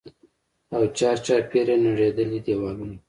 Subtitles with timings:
[0.75, 2.95] او چارچاپېره يې نړېدلي دېوالونه.